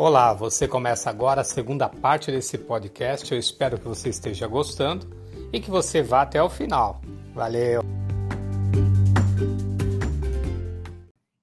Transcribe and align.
Olá, 0.00 0.32
você 0.32 0.68
começa 0.68 1.10
agora 1.10 1.40
a 1.40 1.44
segunda 1.44 1.88
parte 1.88 2.30
desse 2.30 2.56
podcast. 2.56 3.32
Eu 3.32 3.38
espero 3.40 3.76
que 3.76 3.88
você 3.88 4.08
esteja 4.08 4.46
gostando 4.46 5.08
e 5.52 5.58
que 5.58 5.68
você 5.68 6.04
vá 6.04 6.22
até 6.22 6.40
o 6.40 6.48
final. 6.48 7.02
Valeu! 7.34 7.82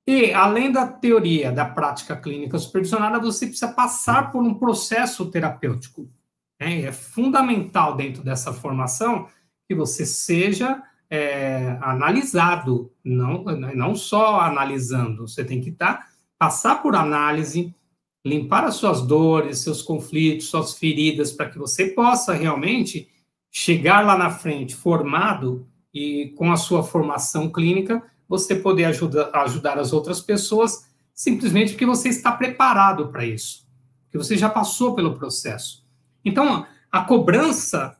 E 0.08 0.32
além 0.32 0.72
da 0.72 0.88
teoria 0.88 1.52
da 1.52 1.66
prática 1.66 2.16
clínica 2.16 2.58
supervisionada, 2.58 3.20
você 3.20 3.46
precisa 3.46 3.74
passar 3.74 4.32
por 4.32 4.42
um 4.42 4.54
processo 4.54 5.30
terapêutico. 5.30 6.10
Né? 6.58 6.84
É 6.84 6.94
fundamental 6.94 7.98
dentro 7.98 8.24
dessa 8.24 8.54
formação 8.54 9.28
que 9.68 9.76
você 9.76 10.06
seja 10.06 10.82
é, 11.10 11.78
analisado, 11.82 12.90
não, 13.04 13.44
não 13.44 13.96
só 13.96 14.40
analisando, 14.40 15.28
você 15.28 15.44
tem 15.44 15.60
que 15.60 15.72
estar, 15.72 15.98
tá, 15.98 16.08
passar 16.40 16.82
por 16.82 16.96
análise, 16.96 17.76
limpar 18.26 18.64
as 18.66 18.76
suas 18.76 19.02
dores, 19.02 19.60
seus 19.60 19.84
conflitos, 19.84 20.48
suas 20.48 20.74
feridas, 20.74 21.32
para 21.32 21.50
que 21.50 21.60
você 21.60 21.88
possa 21.90 22.34
realmente 22.34 23.08
chegar 23.52 24.04
lá 24.04 24.18
na 24.18 24.32
frente 24.32 24.76
formado 24.76 25.68
e 25.94 26.34
com 26.36 26.52
a 26.52 26.58
sua 26.58 26.84
formação 26.84 27.50
clínica, 27.50 28.04
você 28.28 28.56
poder 28.56 28.86
ajuda, 28.86 29.30
ajudar 29.34 29.78
as 29.78 29.94
outras 29.94 30.20
pessoas 30.20 30.90
simplesmente 31.14 31.72
porque 31.72 31.86
você 31.86 32.10
está 32.10 32.32
preparado 32.32 33.08
para 33.08 33.26
isso, 33.26 33.66
que 34.12 34.18
você 34.18 34.36
já 34.36 34.50
passou 34.50 34.96
pelo 34.96 35.16
processo. 35.16 35.86
Então, 36.26 36.66
a 36.92 37.02
cobrança, 37.02 37.96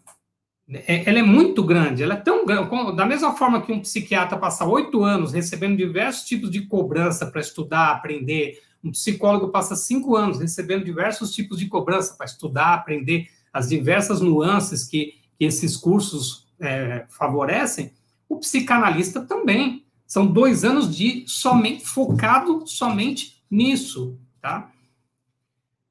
é, 0.68 1.08
ela 1.08 1.20
é 1.20 1.24
muito 1.24 1.64
grande, 1.64 2.04
ela 2.04 2.16
é 2.16 2.18
tão 2.18 2.46
grande, 2.46 2.96
da 2.96 3.06
mesma 3.06 3.38
forma 3.38 3.62
que 3.62 3.72
um 3.72 3.80
psiquiatra 3.80 4.38
passa 4.38 4.66
oito 4.66 5.04
anos 5.04 5.32
recebendo 5.32 5.78
diversos 5.78 6.28
tipos 6.28 6.50
de 6.50 6.66
cobrança 6.66 7.28
para 7.28 7.40
estudar, 7.40 7.92
aprender, 7.92 8.60
um 8.86 8.92
psicólogo 8.92 9.50
passa 9.50 9.76
cinco 9.76 10.16
anos 10.16 10.40
recebendo 10.40 10.86
diversos 10.86 11.34
tipos 11.34 11.58
de 11.58 11.68
cobrança 11.68 12.14
para 12.14 12.28
estudar, 12.28 12.76
aprender 12.76 13.28
as 13.52 13.68
diversas 13.68 14.22
nuances 14.22 14.84
que, 14.84 15.16
que 15.38 15.46
esses 15.46 15.76
cursos 15.76 16.48
é, 16.60 17.06
favorecem. 17.10 17.92
O 18.30 18.38
psicanalista 18.38 19.22
também. 19.22 19.84
São 20.06 20.28
dois 20.28 20.64
anos 20.64 20.96
de 20.96 21.26
somente 21.28 21.84
focado 21.84 22.68
somente 22.68 23.44
nisso, 23.50 24.20
tá? 24.40 24.70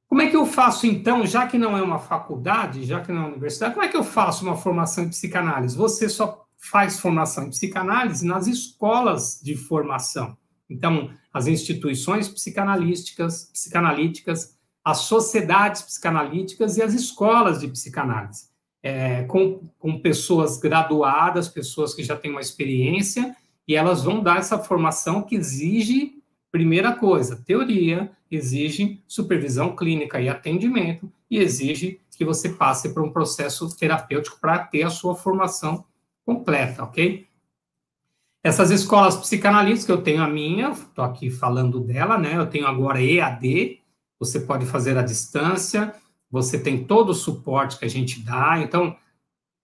Como 0.07 0.23
é 0.23 0.31
que 0.31 0.37
eu 0.37 0.47
faço 0.47 0.87
então, 0.87 1.27
já 1.27 1.49
que 1.49 1.59
não 1.59 1.77
é 1.77 1.83
uma 1.83 1.99
faculdade, 1.99 2.85
já 2.85 3.01
que 3.01 3.11
não 3.11 3.23
é 3.23 3.25
uma 3.25 3.31
universidade, 3.31 3.75
como 3.75 3.85
é 3.85 3.89
que 3.89 3.97
eu 3.97 4.05
faço 4.05 4.45
uma 4.45 4.57
formação 4.57 5.03
em 5.03 5.09
psicanálise? 5.09 5.77
Você 5.77 6.09
só 6.09 6.47
faz 6.57 7.01
formação 7.01 7.45
em 7.45 7.51
psicanálise 7.51 8.25
nas 8.25 8.47
escolas 8.47 9.41
de 9.43 9.57
formação. 9.57 10.37
Então, 10.69 11.11
as 11.33 11.47
instituições 11.47 12.29
psicanalísticas, 12.29 13.51
psicanalíticas, 13.53 14.57
as 14.85 14.99
sociedades 14.99 15.83
psicanalíticas 15.83 16.77
e 16.77 16.83
as 16.83 16.93
escolas 16.95 17.61
de 17.61 17.69
psicanálise, 17.69 18.49
é, 18.83 19.23
com, 19.25 19.61
com 19.79 19.99
pessoas 19.99 20.59
graduadas, 20.59 21.49
pessoas 21.49 21.95
que 21.95 22.03
já 22.03 22.17
têm 22.17 22.31
uma 22.31 22.41
experiência, 22.41 23.35
e 23.67 23.75
elas 23.75 24.05
vão 24.05 24.23
dar 24.23 24.39
essa 24.39 24.59
formação 24.59 25.23
que 25.23 25.35
exige, 25.35 26.23
primeira 26.53 26.93
coisa, 26.93 27.43
teoria, 27.47 28.11
exige 28.31 29.03
supervisão 29.09 29.75
clínica 29.75 30.21
e 30.21 30.29
atendimento, 30.29 31.11
e 31.31 31.39
exige 31.39 31.99
que 32.17 32.25
você 32.25 32.51
passe 32.51 32.93
por 32.93 33.03
um 33.03 33.11
processo 33.11 33.75
terapêutico 33.77 34.39
para 34.41 34.59
ter 34.59 34.83
a 34.83 34.91
sua 34.91 35.15
formação 35.15 35.85
completa, 36.25 36.85
ok? 36.85 37.27
Essas 38.45 38.71
escolas 38.71 39.17
psicanalíticas, 39.17 39.89
eu 39.89 40.03
tenho 40.03 40.23
a 40.23 40.29
minha, 40.29 40.69
estou 40.69 41.03
aqui 41.03 41.31
falando 41.31 41.81
dela, 41.81 42.19
né? 42.19 42.37
Eu 42.37 42.47
tenho 42.47 42.67
agora 42.67 43.03
EAD, 43.03 43.81
você 44.21 44.39
pode 44.39 44.67
fazer 44.67 44.99
à 44.99 45.03
distância, 45.03 45.95
você 46.31 46.59
tem 46.59 46.85
todo 46.85 47.09
o 47.09 47.15
suporte 47.15 47.79
que 47.79 47.87
a 47.87 47.89
gente 47.89 48.21
dá, 48.21 48.59
então, 48.59 48.95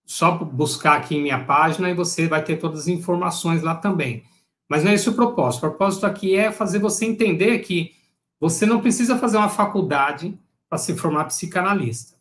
só 0.06 0.30
buscar 0.32 0.96
aqui 0.96 1.16
em 1.16 1.22
minha 1.22 1.44
página 1.44 1.90
e 1.90 1.94
você 1.94 2.26
vai 2.26 2.42
ter 2.42 2.56
todas 2.56 2.80
as 2.80 2.88
informações 2.88 3.62
lá 3.62 3.74
também. 3.74 4.24
Mas 4.66 4.82
não 4.82 4.90
é 4.90 4.94
esse 4.94 5.10
o 5.10 5.14
propósito. 5.14 5.66
O 5.66 5.68
propósito 5.68 6.06
aqui 6.06 6.34
é 6.34 6.50
fazer 6.50 6.78
você 6.78 7.04
entender 7.04 7.58
que 7.58 7.94
você 8.40 8.64
não 8.64 8.80
precisa 8.80 9.18
fazer 9.18 9.36
uma 9.36 9.50
faculdade 9.50 10.38
para 10.70 10.78
se 10.78 10.96
formar 10.96 11.26
psicanalista. 11.26 12.16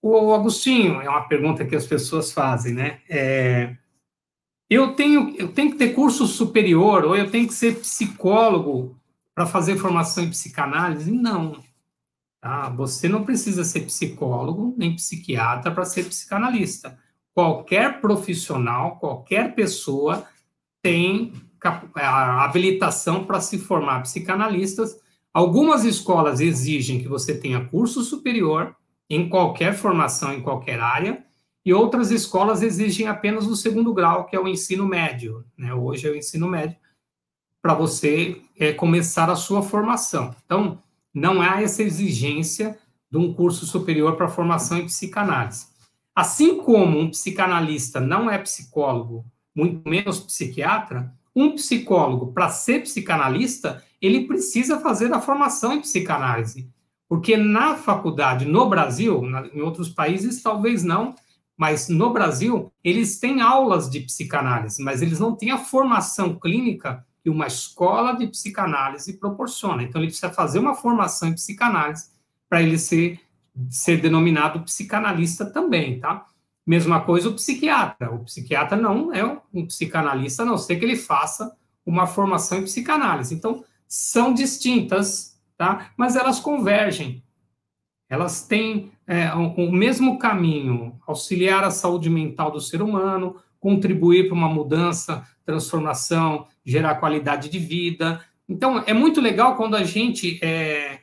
O 0.00 0.32
Agostinho, 0.32 1.02
é 1.02 1.10
uma 1.10 1.28
pergunta 1.28 1.66
que 1.66 1.76
as 1.76 1.86
pessoas 1.86 2.32
fazem, 2.32 2.72
né? 2.72 3.00
É, 3.06 3.76
eu 4.72 4.94
tenho, 4.94 5.34
eu 5.36 5.48
tenho 5.48 5.72
que 5.72 5.78
ter 5.78 5.94
curso 5.94 6.26
superior, 6.26 7.04
ou 7.04 7.16
eu 7.16 7.30
tenho 7.30 7.46
que 7.46 7.54
ser 7.54 7.80
psicólogo 7.80 8.96
para 9.34 9.46
fazer 9.46 9.76
formação 9.76 10.24
em 10.24 10.30
psicanálise? 10.30 11.10
Não. 11.10 11.56
Tá? 12.40 12.68
Você 12.70 13.08
não 13.08 13.24
precisa 13.24 13.64
ser 13.64 13.80
psicólogo 13.82 14.74
nem 14.76 14.94
psiquiatra 14.94 15.70
para 15.70 15.84
ser 15.84 16.04
psicanalista. 16.04 16.98
Qualquer 17.34 18.00
profissional, 18.00 18.96
qualquer 18.96 19.54
pessoa 19.54 20.26
tem 20.82 21.32
a 21.94 22.44
habilitação 22.44 23.24
para 23.24 23.40
se 23.40 23.58
formar 23.58 24.02
psicanalistas. 24.02 24.98
Algumas 25.32 25.84
escolas 25.84 26.40
exigem 26.40 27.00
que 27.00 27.08
você 27.08 27.38
tenha 27.38 27.64
curso 27.64 28.02
superior 28.02 28.74
em 29.08 29.28
qualquer 29.28 29.74
formação, 29.74 30.32
em 30.34 30.42
qualquer 30.42 30.80
área, 30.80 31.24
e 31.64 31.72
outras 31.72 32.10
escolas 32.10 32.62
exigem 32.62 33.06
apenas 33.06 33.46
o 33.46 33.56
segundo 33.56 33.94
grau, 33.94 34.26
que 34.26 34.34
é 34.34 34.40
o 34.40 34.48
ensino 34.48 34.86
médio. 34.86 35.44
Né? 35.56 35.72
Hoje 35.72 36.08
é 36.08 36.10
o 36.10 36.16
ensino 36.16 36.48
médio, 36.48 36.76
para 37.60 37.74
você 37.74 38.40
é, 38.58 38.72
começar 38.72 39.30
a 39.30 39.36
sua 39.36 39.62
formação. 39.62 40.34
Então, 40.44 40.82
não 41.14 41.40
há 41.40 41.62
essa 41.62 41.82
exigência 41.82 42.78
de 43.10 43.18
um 43.18 43.32
curso 43.32 43.66
superior 43.66 44.16
para 44.16 44.28
formação 44.28 44.78
em 44.78 44.86
psicanálise. 44.86 45.66
Assim 46.14 46.58
como 46.58 46.98
um 46.98 47.10
psicanalista 47.10 48.00
não 48.00 48.30
é 48.30 48.38
psicólogo, 48.38 49.24
muito 49.54 49.88
menos 49.88 50.18
psiquiatra, 50.18 51.12
um 51.34 51.54
psicólogo, 51.54 52.32
para 52.32 52.48
ser 52.48 52.82
psicanalista, 52.82 53.82
ele 54.00 54.26
precisa 54.26 54.80
fazer 54.80 55.12
a 55.12 55.20
formação 55.20 55.74
em 55.74 55.80
psicanálise. 55.80 56.68
Porque 57.08 57.36
na 57.36 57.76
faculdade, 57.76 58.44
no 58.44 58.68
Brasil, 58.68 59.22
na, 59.22 59.46
em 59.46 59.60
outros 59.60 59.88
países, 59.88 60.42
talvez 60.42 60.82
não, 60.82 61.14
mas 61.62 61.88
no 61.88 62.12
Brasil, 62.12 62.72
eles 62.82 63.20
têm 63.20 63.40
aulas 63.40 63.88
de 63.88 64.00
psicanálise, 64.00 64.82
mas 64.82 65.00
eles 65.00 65.20
não 65.20 65.36
têm 65.36 65.52
a 65.52 65.58
formação 65.58 66.34
clínica 66.34 67.06
que 67.22 67.30
uma 67.30 67.46
escola 67.46 68.14
de 68.16 68.26
psicanálise 68.26 69.12
proporciona. 69.12 69.84
Então, 69.84 70.00
ele 70.00 70.08
precisa 70.08 70.32
fazer 70.32 70.58
uma 70.58 70.74
formação 70.74 71.28
em 71.28 71.34
psicanálise 71.34 72.10
para 72.48 72.60
ele 72.60 72.76
ser, 72.76 73.20
ser 73.70 74.00
denominado 74.00 74.64
psicanalista 74.64 75.46
também, 75.46 76.00
tá? 76.00 76.26
Mesma 76.66 77.00
coisa 77.02 77.28
o 77.28 77.34
psiquiatra. 77.34 78.12
O 78.12 78.24
psiquiatra 78.24 78.76
não 78.76 79.14
é 79.14 79.24
um 79.54 79.64
psicanalista, 79.64 80.42
a 80.42 80.46
não 80.46 80.58
ser 80.58 80.74
que 80.80 80.84
ele 80.84 80.96
faça 80.96 81.56
uma 81.86 82.08
formação 82.08 82.58
em 82.58 82.64
psicanálise. 82.64 83.36
Então, 83.36 83.64
são 83.86 84.34
distintas, 84.34 85.40
tá? 85.56 85.92
Mas 85.96 86.16
elas 86.16 86.40
convergem. 86.40 87.22
Elas 88.10 88.44
têm 88.44 88.90
é, 89.12 89.34
o, 89.34 89.68
o 89.68 89.70
mesmo 89.70 90.18
caminho, 90.18 90.98
auxiliar 91.06 91.62
a 91.64 91.70
saúde 91.70 92.08
mental 92.08 92.50
do 92.50 92.58
ser 92.58 92.80
humano, 92.80 93.36
contribuir 93.60 94.26
para 94.26 94.34
uma 94.34 94.48
mudança, 94.48 95.22
transformação, 95.44 96.46
gerar 96.64 96.94
qualidade 96.94 97.50
de 97.50 97.58
vida. 97.58 98.24
Então, 98.48 98.82
é 98.86 98.94
muito 98.94 99.20
legal 99.20 99.54
quando 99.54 99.76
a 99.76 99.84
gente 99.84 100.42
é, 100.42 101.00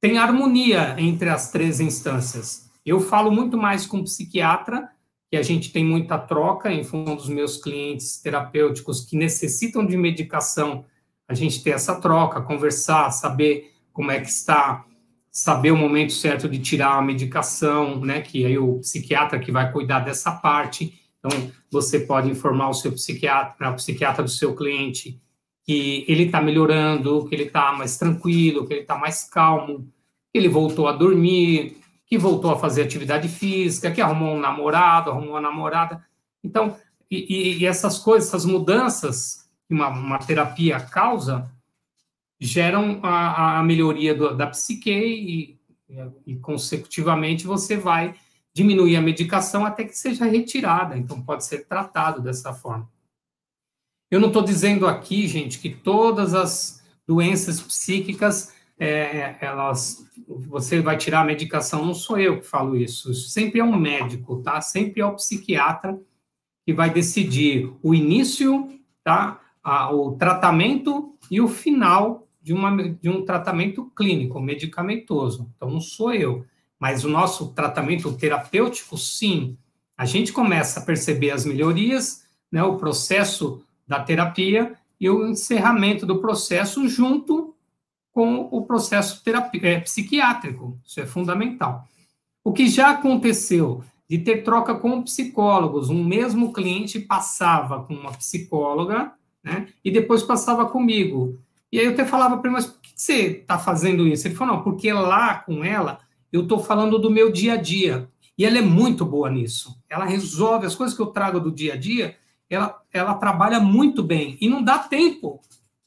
tem 0.00 0.18
harmonia 0.18 0.96
entre 0.98 1.28
as 1.28 1.52
três 1.52 1.78
instâncias. 1.78 2.68
Eu 2.84 3.00
falo 3.00 3.30
muito 3.30 3.56
mais 3.56 3.86
com 3.86 4.02
psiquiatra, 4.02 4.90
que 5.30 5.36
a 5.36 5.42
gente 5.42 5.70
tem 5.70 5.84
muita 5.84 6.18
troca 6.18 6.72
em 6.72 6.82
função 6.82 7.14
dos 7.14 7.28
meus 7.28 7.56
clientes 7.56 8.20
terapêuticos 8.20 9.04
que 9.04 9.16
necessitam 9.16 9.86
de 9.86 9.96
medicação, 9.96 10.84
a 11.28 11.34
gente 11.34 11.62
ter 11.62 11.70
essa 11.70 12.00
troca, 12.00 12.40
conversar, 12.40 13.08
saber 13.12 13.72
como 13.92 14.10
é 14.10 14.18
que 14.18 14.28
está 14.28 14.84
saber 15.40 15.70
o 15.70 15.76
momento 15.76 16.12
certo 16.12 16.46
de 16.46 16.58
tirar 16.58 16.98
a 16.98 17.02
medicação, 17.02 17.98
né? 18.04 18.20
Que 18.20 18.44
aí 18.44 18.58
o 18.58 18.78
psiquiatra 18.80 19.38
que 19.38 19.50
vai 19.50 19.72
cuidar 19.72 20.00
dessa 20.00 20.32
parte. 20.32 21.00
Então, 21.18 21.50
você 21.70 22.00
pode 22.00 22.30
informar 22.30 22.68
o 22.68 22.74
seu 22.74 22.92
psiquiatra, 22.92 23.70
o 23.70 23.74
psiquiatra 23.74 24.22
do 24.22 24.28
seu 24.28 24.54
cliente, 24.54 25.18
que 25.64 26.04
ele 26.06 26.24
está 26.24 26.42
melhorando, 26.42 27.24
que 27.26 27.34
ele 27.34 27.44
está 27.44 27.72
mais 27.72 27.96
tranquilo, 27.96 28.66
que 28.66 28.74
ele 28.74 28.82
está 28.82 28.98
mais 28.98 29.24
calmo, 29.24 29.88
que 30.30 30.38
ele 30.38 30.48
voltou 30.48 30.86
a 30.86 30.92
dormir, 30.92 31.78
que 32.04 32.18
voltou 32.18 32.50
a 32.50 32.58
fazer 32.58 32.82
atividade 32.82 33.26
física, 33.26 33.90
que 33.90 34.00
arrumou 34.02 34.34
um 34.34 34.40
namorado, 34.40 35.10
arrumou 35.10 35.30
uma 35.30 35.40
namorada. 35.40 36.04
Então, 36.44 36.76
e, 37.10 37.60
e 37.60 37.66
essas 37.66 37.98
coisas, 37.98 38.28
essas 38.28 38.44
mudanças 38.44 39.48
que 39.66 39.72
uma, 39.72 39.88
uma 39.88 40.18
terapia 40.18 40.78
causa, 40.80 41.50
geram 42.40 43.00
a, 43.02 43.58
a 43.58 43.62
melhoria 43.62 44.14
do, 44.14 44.34
da 44.34 44.46
psique 44.46 44.90
e, 44.90 45.58
e, 46.26 46.36
consecutivamente, 46.36 47.46
você 47.46 47.76
vai 47.76 48.14
diminuir 48.54 48.96
a 48.96 49.02
medicação 49.02 49.64
até 49.64 49.84
que 49.84 49.96
seja 49.96 50.24
retirada. 50.24 50.96
Então, 50.96 51.20
pode 51.22 51.44
ser 51.44 51.66
tratado 51.66 52.22
dessa 52.22 52.54
forma. 52.54 52.90
Eu 54.10 54.18
não 54.18 54.28
estou 54.28 54.42
dizendo 54.42 54.86
aqui, 54.86 55.28
gente, 55.28 55.58
que 55.58 55.70
todas 55.70 56.34
as 56.34 56.82
doenças 57.06 57.60
psíquicas 57.60 58.54
é, 58.80 59.36
elas, 59.42 60.06
você 60.26 60.80
vai 60.80 60.96
tirar 60.96 61.20
a 61.20 61.24
medicação, 61.24 61.84
não 61.84 61.92
sou 61.92 62.18
eu 62.18 62.40
que 62.40 62.46
falo 62.46 62.74
isso, 62.74 63.12
sempre 63.12 63.60
é 63.60 63.64
um 63.64 63.76
médico, 63.76 64.42
tá? 64.42 64.58
Sempre 64.62 65.02
é 65.02 65.06
o 65.06 65.14
psiquiatra 65.14 66.00
que 66.64 66.72
vai 66.72 66.88
decidir 66.88 67.70
o 67.82 67.94
início, 67.94 68.80
tá? 69.04 69.38
A, 69.62 69.92
o 69.92 70.12
tratamento 70.12 71.14
e 71.30 71.42
o 71.42 71.48
final 71.48 72.26
de, 72.40 72.52
uma, 72.52 72.76
de 72.90 73.08
um 73.08 73.24
tratamento 73.24 73.90
clínico, 73.96 74.40
medicamentoso. 74.40 75.50
Então, 75.56 75.70
não 75.70 75.80
sou 75.80 76.12
eu. 76.12 76.44
Mas 76.78 77.04
o 77.04 77.08
nosso 77.08 77.52
tratamento 77.52 78.12
terapêutico, 78.16 78.96
sim. 78.96 79.56
A 79.96 80.06
gente 80.06 80.32
começa 80.32 80.80
a 80.80 80.82
perceber 80.82 81.30
as 81.30 81.44
melhorias, 81.44 82.24
né, 82.50 82.62
o 82.62 82.76
processo 82.76 83.62
da 83.86 84.00
terapia 84.00 84.74
e 84.98 85.10
o 85.10 85.28
encerramento 85.28 86.06
do 86.06 86.20
processo 86.20 86.88
junto 86.88 87.54
com 88.12 88.48
o 88.50 88.64
processo 88.64 89.22
terapia, 89.22 89.60
é, 89.62 89.80
psiquiátrico. 89.80 90.78
Isso 90.84 91.00
é 91.00 91.06
fundamental. 91.06 91.84
O 92.42 92.52
que 92.52 92.68
já 92.68 92.90
aconteceu 92.90 93.84
de 94.08 94.18
ter 94.18 94.42
troca 94.42 94.74
com 94.74 95.02
psicólogos, 95.02 95.88
um 95.88 96.02
mesmo 96.02 96.52
cliente 96.52 96.98
passava 96.98 97.84
com 97.84 97.94
uma 97.94 98.10
psicóloga, 98.12 99.12
né, 99.44 99.68
e 99.84 99.90
depois 99.90 100.22
passava 100.22 100.66
comigo. 100.66 101.38
E 101.72 101.78
aí 101.78 101.86
eu 101.86 101.92
até 101.92 102.04
falava 102.04 102.38
para 102.38 102.48
ele, 102.48 102.56
mas 102.56 102.66
por 102.66 102.80
que 102.80 102.92
você 102.94 103.40
está 103.42 103.58
fazendo 103.58 104.06
isso? 104.06 104.26
Ele 104.26 104.34
falou, 104.34 104.56
não, 104.56 104.62
porque 104.62 104.92
lá 104.92 105.40
com 105.40 105.64
ela 105.64 106.00
eu 106.32 106.42
estou 106.42 106.58
falando 106.58 106.98
do 106.98 107.10
meu 107.10 107.30
dia 107.30 107.54
a 107.54 107.56
dia. 107.56 108.08
E 108.36 108.44
ela 108.44 108.58
é 108.58 108.62
muito 108.62 109.04
boa 109.04 109.30
nisso. 109.30 109.78
Ela 109.88 110.04
resolve 110.04 110.66
as 110.66 110.74
coisas 110.74 110.96
que 110.96 111.02
eu 111.02 111.08
trago 111.08 111.38
do 111.38 111.52
dia 111.52 111.74
a 111.74 111.76
dia, 111.76 112.16
ela, 112.48 112.80
ela 112.92 113.14
trabalha 113.14 113.60
muito 113.60 114.02
bem. 114.02 114.38
E 114.40 114.48
não 114.48 114.62
dá 114.62 114.78
tempo 114.78 115.40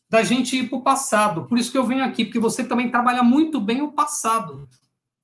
da 0.09 0.21
gente 0.21 0.55
ir 0.57 0.69
para 0.69 0.77
o 0.77 0.83
passado. 0.83 1.45
Por 1.45 1.57
isso 1.57 1.71
que 1.71 1.77
eu 1.77 1.85
venho 1.85 2.03
aqui, 2.03 2.23
porque 2.23 2.39
você 2.39 2.63
também 2.63 2.91
trabalha 2.91 3.23
muito 3.23 3.59
bem 3.59 3.81
o 3.81 3.91
passado. 3.91 4.69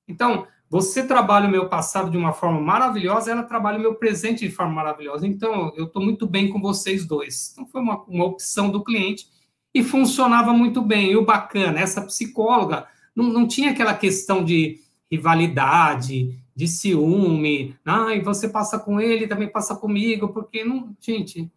Então, 0.08 0.46
você 0.68 1.06
trabalha 1.06 1.46
o 1.46 1.50
meu 1.50 1.68
passado 1.68 2.10
de 2.10 2.16
uma 2.16 2.32
forma 2.32 2.60
maravilhosa, 2.60 3.30
ela 3.30 3.44
trabalha 3.44 3.78
o 3.78 3.80
meu 3.80 3.94
presente 3.94 4.46
de 4.46 4.52
forma 4.52 4.72
maravilhosa. 4.72 5.26
Então, 5.26 5.72
eu 5.76 5.84
estou 5.84 6.02
muito 6.02 6.26
bem 6.26 6.50
com 6.50 6.60
vocês 6.60 7.06
dois. 7.06 7.50
Então, 7.52 7.66
foi 7.66 7.80
uma, 7.80 8.02
uma 8.04 8.24
opção 8.24 8.70
do 8.70 8.82
cliente 8.82 9.28
e 9.74 9.82
funcionava 9.82 10.52
muito 10.52 10.82
bem. 10.82 11.12
E 11.12 11.16
o 11.16 11.24
bacana, 11.24 11.80
essa 11.80 12.02
psicóloga 12.02 12.86
não, 13.14 13.26
não 13.26 13.46
tinha 13.46 13.70
aquela 13.70 13.94
questão 13.94 14.44
de 14.44 14.80
rivalidade, 15.10 16.38
de 16.54 16.68
ciúme, 16.68 17.74
ah, 17.84 18.14
e 18.14 18.20
você 18.20 18.48
passa 18.48 18.78
com 18.78 19.00
ele, 19.00 19.26
também 19.26 19.48
passa 19.48 19.74
comigo, 19.74 20.28
porque 20.28 20.62
não, 20.62 20.94
gente, 21.00 21.50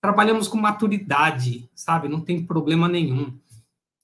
trabalhamos 0.00 0.48
com 0.48 0.56
maturidade, 0.56 1.68
sabe? 1.74 2.08
Não 2.08 2.20
tem 2.20 2.44
problema 2.44 2.88
nenhum. 2.88 3.36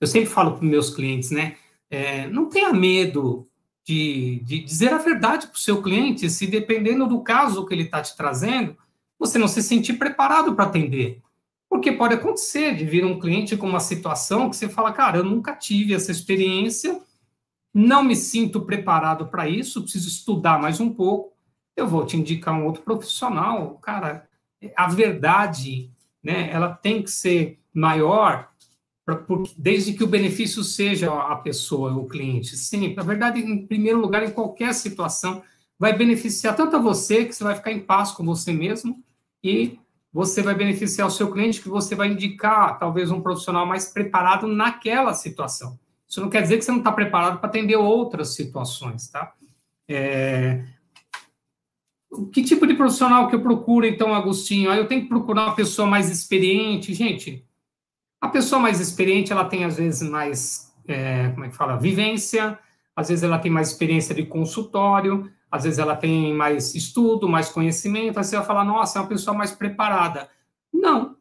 Eu 0.01 0.07
sempre 0.07 0.29
falo 0.29 0.57
para 0.57 0.67
meus 0.67 0.91
clientes, 0.91 1.31
né? 1.31 1.57
É, 1.91 2.27
não 2.29 2.49
tenha 2.49 2.73
medo 2.73 3.47
de, 3.85 4.41
de 4.45 4.61
dizer 4.61 4.93
a 4.93 4.99
verdade 4.99 5.47
para 5.47 5.57
o 5.57 5.61
seu 5.61 5.83
cliente, 5.83 6.31
se 6.31 6.47
dependendo 6.47 7.07
do 7.07 7.23
caso 7.23 7.67
que 7.67 7.75
ele 7.75 7.85
está 7.85 8.01
te 8.01 8.17
trazendo, 8.17 8.77
você 9.19 9.39
não 9.39 9.49
se 9.49 9.63
sentir 9.63 9.95
preparado 9.95 10.55
para 10.55 10.65
atender. 10.65 11.21
Porque 11.71 11.93
pode 11.93 12.15
acontecer 12.15 12.75
de 12.75 12.85
vir 12.85 13.05
um 13.05 13.21
cliente 13.21 13.57
com 13.57 13.69
uma 13.69 13.79
situação 13.79 14.51
que 14.51 14.57
você 14.57 14.69
fala, 14.69 14.93
cara, 14.93 15.19
eu 15.19 15.25
nunca 15.25 15.55
tive 15.55 15.95
essa 15.95 16.11
experiência, 16.11 17.01
não 17.73 18.03
me 18.03 18.17
sinto 18.17 18.63
preparado 18.63 19.29
para 19.29 19.49
isso, 19.49 19.81
preciso 19.81 20.09
estudar 20.09 20.61
mais 20.61 20.81
um 20.81 20.93
pouco, 20.93 21.33
eu 21.77 21.87
vou 21.87 22.05
te 22.05 22.17
indicar 22.17 22.53
um 22.53 22.67
outro 22.67 22.83
profissional. 22.83 23.79
Cara, 23.81 24.29
a 24.77 24.89
verdade, 24.89 25.89
né, 26.21 26.51
ela 26.51 26.75
tem 26.75 27.05
que 27.05 27.11
ser 27.11 27.61
maior, 27.73 28.51
pra, 29.07 29.25
desde 29.57 29.93
que 29.93 30.03
o 30.03 30.09
benefício 30.09 30.65
seja 30.65 31.13
a 31.13 31.37
pessoa, 31.37 31.95
o 31.95 32.09
cliente. 32.09 32.57
Sim, 32.57 32.95
na 32.95 33.05
verdade, 33.05 33.39
em 33.39 33.65
primeiro 33.65 34.01
lugar, 34.01 34.25
em 34.25 34.33
qualquer 34.33 34.75
situação, 34.75 35.41
vai 35.79 35.97
beneficiar 35.97 36.57
tanto 36.57 36.75
a 36.75 36.81
você, 36.81 37.25
que 37.25 37.33
você 37.33 37.45
vai 37.45 37.55
ficar 37.55 37.71
em 37.71 37.81
paz 37.81 38.11
com 38.11 38.25
você 38.25 38.53
mesmo, 38.53 39.03
e 39.43 39.79
você 40.13 40.43
vai 40.43 40.55
beneficiar 40.55 41.07
o 41.07 41.11
seu 41.11 41.31
cliente, 41.31 41.61
que 41.61 41.69
você 41.69 41.95
vai 41.95 42.09
indicar 42.09 42.79
talvez 42.79 43.11
um 43.11 43.21
profissional 43.21 43.65
mais 43.65 43.87
preparado 43.89 44.47
naquela 44.47 45.15
situação. 45.15 45.79
Isso 46.09 46.21
não 46.21 46.29
quer 46.29 46.43
dizer 46.43 46.59
que 46.59 46.65
você 46.65 46.73
não 46.73 46.79
está 46.79 46.91
preparado 46.91 47.39
para 47.39 47.49
atender 47.49 47.77
outras 47.77 48.35
situações, 48.35 49.09
tá? 49.09 49.33
É... 49.89 50.65
Que 52.33 52.43
tipo 52.43 52.67
de 52.67 52.75
profissional 52.75 53.29
que 53.29 53.37
eu 53.37 53.43
procuro, 53.43 53.87
então, 53.87 54.13
Agostinho? 54.13 54.73
Eu 54.73 54.89
tenho 54.89 55.03
que 55.03 55.09
procurar 55.09 55.47
uma 55.47 55.55
pessoa 55.55 55.87
mais 55.87 56.11
experiente. 56.11 56.93
Gente, 56.93 57.47
a 58.21 58.29
pessoa 58.29 58.61
mais 58.61 58.81
experiente, 58.81 59.31
ela 59.31 59.45
tem, 59.45 59.65
às 59.65 59.77
vezes, 59.77 60.09
mais, 60.09 60.75
é, 60.89 61.29
como 61.29 61.45
é 61.45 61.49
que 61.49 61.57
fala, 61.57 61.77
vivência, 61.77 62.59
às 62.97 63.09
vezes 63.09 63.23
ela 63.23 63.39
tem 63.39 63.51
mais 63.51 63.69
experiência 63.69 64.13
de 64.13 64.27
consultório, 64.27 65.31
às 65.51 65.65
vezes 65.65 65.79
ela 65.79 65.97
tem 65.97 66.33
mais 66.33 66.75
estudo, 66.75 67.29
mais 67.29 67.49
conhecimento, 67.49 68.19
aí 68.19 68.25
você 68.25 68.37
vai 68.37 68.45
falar, 68.45 68.65
nossa, 68.65 68.99
é 68.99 69.03
uma 69.03 69.09
pessoa 69.09 69.37
mais 69.37 69.51
preparada. 69.51 70.29
Não, 70.73 71.17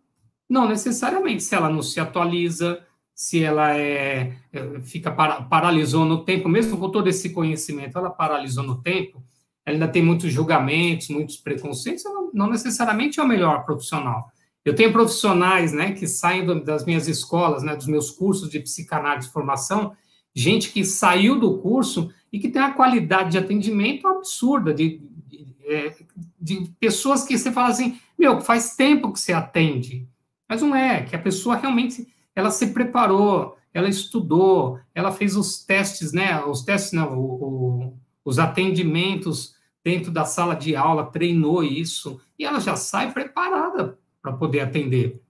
não 0.48 0.68
necessariamente. 0.68 1.44
Se 1.44 1.56
ela 1.56 1.70
não 1.70 1.82
se 1.82 2.00
atualiza, 2.00 2.86
se 3.14 3.44
ela 3.44 3.76
é, 3.76 4.34
é 4.54 4.80
fica 4.82 5.12
para, 5.12 5.42
paralisou 5.42 6.06
no 6.06 6.24
tempo, 6.24 6.48
mesmo 6.48 6.78
com 6.78 6.90
todo 6.90 7.10
esse 7.10 7.32
conhecimento, 7.32 7.98
ela 7.98 8.10
paralisou 8.10 8.64
no 8.64 8.82
tempo, 8.82 9.24
ela 9.66 9.76
ainda 9.76 9.88
tem 9.88 10.04
muitos 10.04 10.32
julgamentos, 10.32 11.10
muitos 11.10 11.38
preconceitos, 11.38 12.06
ela 12.06 12.30
não 12.34 12.50
necessariamente 12.50 13.20
é 13.20 13.24
o 13.24 13.28
melhor 13.28 13.66
profissional. 13.66 14.32
Eu 14.64 14.76
tenho 14.76 14.92
profissionais, 14.92 15.74
né, 15.74 15.94
que 15.94 16.08
saem 16.08 16.46
das 16.64 16.86
minhas 16.86 17.08
escolas, 17.08 17.64
né, 17.64 17.76
dos 17.76 17.88
meus 17.88 18.12
cursos 18.12 18.50
de 18.50 18.60
psicanálise 18.60 19.28
de 19.28 19.34
formação, 19.34 19.96
gente 20.34 20.72
que 20.72 20.84
saiu 20.86 21.40
do 21.40 21.58
curso 21.58 22.12
e 22.32 22.40
que 22.40 22.50
tem 22.50 22.62
uma 22.62 22.74
qualidade 22.74 23.32
de 23.32 23.38
atendimento 23.38 24.08
absurda, 24.08 24.74
de, 24.74 25.02
de, 25.28 25.56
é, 25.66 25.96
de, 26.40 26.70
pessoas 26.80 27.24
que 27.24 27.38
você 27.38 27.52
fala 27.52 27.70
assim, 27.70 28.00
meu, 28.18 28.42
faz 28.42 28.76
tempo 28.76 29.12
que 29.12 29.20
você 29.20 29.34
atende, 29.34 30.08
mas 30.48 30.62
não 30.62 30.76
é, 30.76 31.04
que 31.04 31.16
a 31.16 31.20
pessoa 31.20 31.56
realmente, 31.56 32.08
ela 32.36 32.52
se 32.52 32.68
preparou, 32.68 33.58
ela 33.74 33.88
estudou, 33.88 34.80
ela 34.94 35.12
fez 35.12 35.36
os 35.36 35.64
testes, 35.64 36.12
né, 36.12 36.44
os 36.44 36.64
testes, 36.64 36.94
não, 36.94 37.18
o, 37.18 37.44
o, 37.44 37.98
os 38.26 38.40
atendimentos 38.40 39.56
dentro 39.84 40.12
da 40.12 40.26
sala 40.26 40.56
de 40.56 40.76
aula, 40.76 41.06
treinou 41.06 41.64
isso, 41.64 42.20
e 42.38 42.46
ela 42.46 42.60
já 42.60 42.76
sai 42.76 43.12
preparada 43.12 43.98
para 44.22 44.34
poder 44.34 44.62
atender. 44.62 45.22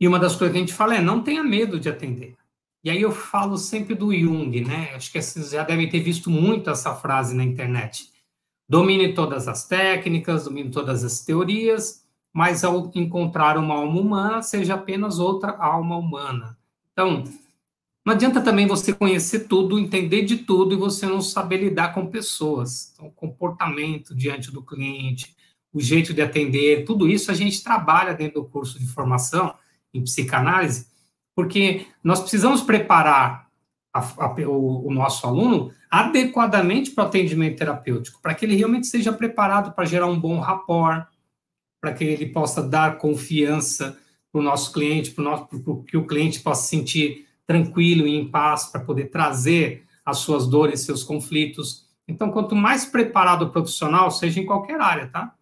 E 0.00 0.06
uma 0.06 0.18
das 0.18 0.36
coisas 0.36 0.52
que 0.52 0.58
a 0.58 0.60
gente 0.60 0.74
fala 0.74 0.94
é, 0.94 1.00
não 1.00 1.22
tenha 1.22 1.42
medo 1.42 1.78
de 1.78 1.88
atender. 1.88 2.37
E 2.84 2.90
aí 2.90 3.02
eu 3.02 3.10
falo 3.10 3.58
sempre 3.58 3.94
do 3.94 4.14
Jung, 4.14 4.60
né? 4.60 4.92
Acho 4.94 5.10
que 5.10 5.20
vocês 5.20 5.50
já 5.50 5.64
devem 5.64 5.88
ter 5.88 6.00
visto 6.00 6.30
muito 6.30 6.70
essa 6.70 6.94
frase 6.94 7.34
na 7.34 7.42
internet. 7.42 8.10
Domine 8.68 9.14
todas 9.14 9.48
as 9.48 9.66
técnicas, 9.66 10.44
domine 10.44 10.70
todas 10.70 11.02
as 11.02 11.24
teorias, 11.24 12.04
mas 12.32 12.62
ao 12.62 12.90
encontrar 12.94 13.58
uma 13.58 13.74
alma 13.74 14.00
humana, 14.00 14.42
seja 14.42 14.74
apenas 14.74 15.18
outra 15.18 15.56
alma 15.58 15.96
humana. 15.96 16.56
Então, 16.92 17.24
não 18.06 18.14
adianta 18.14 18.40
também 18.40 18.66
você 18.66 18.92
conhecer 18.92 19.48
tudo, 19.48 19.78
entender 19.78 20.22
de 20.22 20.38
tudo 20.38 20.74
e 20.74 20.78
você 20.78 21.04
não 21.06 21.20
saber 21.20 21.58
lidar 21.58 21.92
com 21.92 22.06
pessoas. 22.06 22.92
Então, 22.92 23.08
o 23.08 23.12
comportamento 23.12 24.14
diante 24.14 24.52
do 24.52 24.62
cliente, 24.62 25.34
o 25.72 25.80
jeito 25.80 26.14
de 26.14 26.22
atender, 26.22 26.84
tudo 26.84 27.08
isso 27.08 27.30
a 27.30 27.34
gente 27.34 27.62
trabalha 27.62 28.14
dentro 28.14 28.42
do 28.42 28.48
curso 28.48 28.78
de 28.78 28.86
formação 28.86 29.54
em 29.92 30.02
psicanálise 30.02 30.86
porque 31.38 31.86
nós 32.02 32.18
precisamos 32.18 32.62
preparar 32.62 33.48
a, 33.94 34.00
a, 34.00 34.34
o, 34.48 34.88
o, 34.88 34.92
nosso 34.92 35.24
aluno 35.24 35.72
adequadamente 35.88 36.90
para 36.90 37.04
o 37.04 37.06
atendimento 37.06 37.58
terapêutico, 37.58 38.20
para 38.20 38.34
que 38.34 38.44
ele 38.44 38.56
realmente 38.56 38.88
seja 38.88 39.12
preparado 39.12 39.70
para 39.70 39.84
gerar 39.84 40.08
um 40.08 40.18
bom 40.18 40.40
rapport, 40.40 41.06
para 41.80 41.92
que 41.92 42.02
ele 42.02 42.26
possa 42.26 42.60
dar 42.60 42.98
confiança 42.98 43.96
para 44.32 44.40
o 44.40 44.42
nosso 44.42 44.72
cliente, 44.72 45.12
para 45.12 45.46
que 45.86 45.96
o 45.96 46.08
cliente 46.08 46.40
possa 46.40 46.62
se 46.62 46.70
sentir 46.70 47.28
tranquilo 47.46 48.08
e 48.08 48.16
em 48.16 48.28
paz 48.28 48.66
para 48.66 48.80
poder 48.80 49.04
trazer 49.04 49.84
as 50.04 50.18
suas 50.18 50.44
dores, 50.44 50.80
seus 50.80 51.04
conflitos. 51.04 51.86
Então, 52.08 52.32
quanto 52.32 52.56
mais 52.56 52.84
preparado 52.84 53.42
o 53.42 53.50
profissional, 53.50 54.10
seja 54.10 54.40
em 54.40 54.44
qualquer 54.44 54.80
área, 54.80 55.06
tá? 55.06 55.32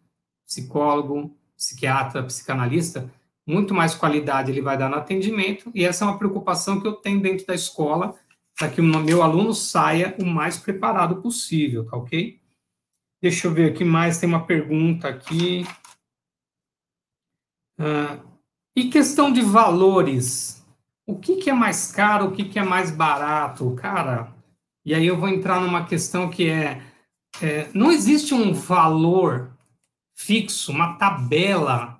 Psicólogo, 0.47 1.35
psiquiatra, 1.57 2.23
psicanalista, 2.23 3.11
muito 3.47 3.73
mais 3.73 3.95
qualidade 3.95 4.51
ele 4.51 4.61
vai 4.61 4.77
dar 4.77 4.89
no 4.89 4.97
atendimento, 4.97 5.71
e 5.75 5.85
essa 5.85 6.05
é 6.05 6.09
uma 6.09 6.19
preocupação 6.19 6.81
que 6.81 6.87
eu 6.87 6.95
tenho 6.95 7.21
dentro 7.21 7.47
da 7.47 7.55
escola, 7.55 8.15
para 8.57 8.71
que 8.71 8.81
o 8.81 8.85
meu 8.85 9.23
aluno 9.23 9.55
saia 9.55 10.17
o 10.19 10.25
mais 10.25 10.57
preparado 10.57 11.23
possível, 11.23 11.85
tá 11.87 11.97
ok? 11.97 12.41
Deixa 13.23 13.47
eu 13.47 13.53
ver 13.53 13.71
aqui 13.71 13.85
mais, 13.85 14.19
tem 14.19 14.29
uma 14.29 14.47
pergunta 14.47 15.09
aqui. 15.09 15.65
Ah, 17.79 18.19
e 18.75 18.89
questão 18.89 19.33
de 19.33 19.43
valores, 19.43 20.67
o 21.07 21.19
que, 21.19 21.37
que 21.37 21.51
é 21.51 21.53
mais 21.53 21.93
caro, 21.93 22.27
o 22.27 22.33
que, 22.33 22.45
que 22.45 22.59
é 22.59 22.65
mais 22.65 22.91
barato? 22.91 23.75
Cara, 23.75 24.35
e 24.85 24.95
aí 24.95 25.07
eu 25.07 25.19
vou 25.19 25.29
entrar 25.29 25.61
numa 25.61 25.87
questão 25.87 26.31
que 26.31 26.49
é, 26.49 26.83
é 27.41 27.71
não 27.75 27.93
existe 27.93 28.35
um 28.35 28.53
valor 28.53 29.51
fixo, 30.15 30.73
uma 30.73 30.95
tabela 30.97 31.96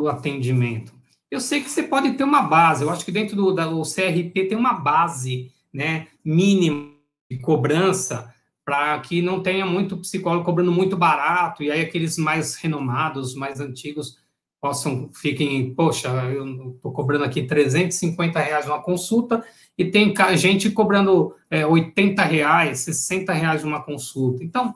o 0.00 0.08
atendimento. 0.08 0.92
Eu 1.30 1.40
sei 1.40 1.62
que 1.62 1.70
você 1.70 1.82
pode 1.82 2.12
ter 2.12 2.24
uma 2.24 2.42
base, 2.42 2.84
eu 2.84 2.90
acho 2.90 3.04
que 3.04 3.12
dentro 3.12 3.34
do 3.34 3.52
da, 3.52 3.66
CRP 3.66 4.48
tem 4.48 4.56
uma 4.56 4.74
base 4.74 5.50
né, 5.72 6.08
mínimo 6.24 6.92
de 7.30 7.38
cobrança 7.38 8.32
para 8.64 8.98
que 9.00 9.20
não 9.20 9.42
tenha 9.42 9.66
muito 9.66 9.96
psicólogo 9.96 10.44
cobrando 10.44 10.70
muito 10.70 10.96
barato, 10.96 11.62
e 11.62 11.70
aí 11.70 11.80
aqueles 11.80 12.16
mais 12.16 12.54
renomados, 12.54 13.34
mais 13.34 13.60
antigos, 13.60 14.18
possam, 14.60 15.10
fiquem, 15.12 15.74
poxa, 15.74 16.08
eu 16.32 16.74
estou 16.76 16.92
cobrando 16.92 17.24
aqui 17.24 17.42
350 17.42 18.38
reais 18.38 18.66
uma 18.66 18.80
consulta, 18.80 19.44
e 19.76 19.86
tem 19.86 20.14
gente 20.36 20.70
cobrando 20.70 21.34
é, 21.50 21.66
80 21.66 22.22
reais, 22.22 22.80
60 22.80 23.32
reais 23.32 23.64
uma 23.64 23.82
consulta. 23.82 24.44
Então, 24.44 24.74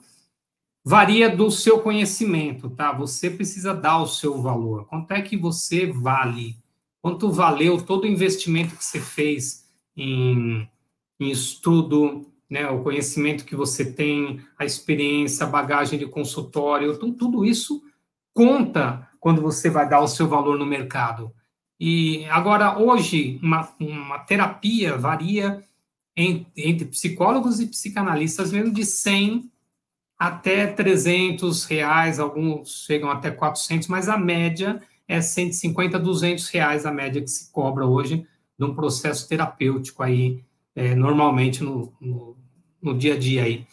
varia 0.87 1.29
do 1.29 1.51
seu 1.51 1.81
conhecimento, 1.81 2.71
tá? 2.71 2.93
Você 2.93 3.29
precisa 3.29 3.75
dar 3.75 4.01
o 4.01 4.07
seu 4.07 4.41
valor. 4.41 4.87
Quanto 4.87 5.11
é 5.11 5.21
que 5.21 5.37
você 5.37 5.85
vale? 5.85 6.57
Quanto 7.03 7.29
valeu 7.29 7.83
todo 7.83 8.05
o 8.05 8.07
investimento 8.07 8.77
que 8.77 8.85
você 8.85 9.01
fez 9.01 9.69
em, 9.97 10.69
em 11.19 11.29
estudo, 11.29 12.31
né, 12.49 12.71
o 12.71 12.85
conhecimento 12.85 13.45
que 13.45 13.57
você 13.57 13.85
tem, 13.85 14.41
a 14.57 14.65
experiência, 14.65 15.45
a 15.45 15.51
bagagem 15.51 15.99
de 15.99 16.07
consultório, 16.07 16.93
então, 16.93 17.13
tudo 17.13 17.45
isso 17.45 17.83
conta 18.33 19.11
quando 19.19 19.43
você 19.43 19.69
vai 19.69 19.89
dar 19.89 20.01
o 20.01 20.07
seu 20.07 20.29
valor 20.29 20.57
no 20.57 20.65
mercado. 20.65 21.33
E 21.81 22.25
agora, 22.27 22.79
hoje, 22.79 23.41
uma, 23.43 23.69
uma 23.81 24.21
terapia 24.21 24.97
varia 24.97 25.65
entre 26.17 26.85
psicólogos 26.85 27.59
e 27.59 27.67
psicanalistas, 27.67 28.53
mesmo 28.53 28.73
de 28.73 28.85
100 28.85 29.51
até 30.19 30.67
300 30.67 31.65
reais, 31.65 32.19
alguns 32.19 32.85
chegam 32.87 33.11
até 33.11 33.31
400, 33.31 33.89
mas 33.89 34.09
a 34.09 34.17
média 34.17 34.83
é 35.07 35.21
150, 35.21 35.99
200 35.99 36.49
reais 36.49 36.87
a 36.87 36.93
média 36.93 37.21
que 37.21 37.29
se 37.29 37.53
cobra 37.53 37.87
hoje 37.87 38.27
de 38.59 38.65
um 38.65 38.75
processo 38.75 39.29
terapêutico 39.29 40.03
aí, 40.03 40.43
é, 40.75 40.95
normalmente 40.95 41.63
no, 41.63 41.93
no, 42.01 42.37
no, 42.81 42.97
dia 42.97 43.15
a 43.15 43.19
dia 43.19 43.45
aí. 43.45 43.67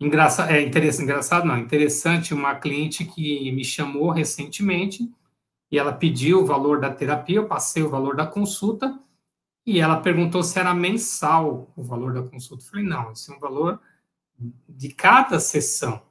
Engraçado, 0.00 0.50
é 0.50 0.60
interessante, 0.60 1.04
engraçado 1.04 1.46
não, 1.46 1.56
interessante, 1.56 2.34
uma 2.34 2.54
cliente 2.56 3.04
que 3.04 3.50
me 3.52 3.64
chamou 3.64 4.10
recentemente, 4.10 5.08
e 5.70 5.78
ela 5.78 5.92
pediu 5.92 6.42
o 6.42 6.46
valor 6.46 6.80
da 6.80 6.92
terapia, 6.92 7.36
eu 7.36 7.46
passei 7.46 7.82
o 7.82 7.88
valor 7.88 8.16
da 8.16 8.26
consulta, 8.26 8.98
e 9.64 9.80
ela 9.80 10.00
perguntou 10.00 10.42
se 10.42 10.58
era 10.58 10.74
mensal 10.74 11.72
o 11.76 11.82
valor 11.82 12.12
da 12.12 12.22
consulta. 12.22 12.62
Eu 12.62 12.68
falei, 12.68 12.86
não, 12.86 13.10
esse 13.12 13.32
é 13.32 13.34
um 13.34 13.40
valor 13.40 13.80
de 14.68 14.88
cada 14.90 15.40
sessão. 15.40 16.02